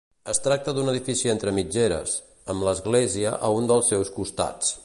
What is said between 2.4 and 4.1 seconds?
amb l'església a un dels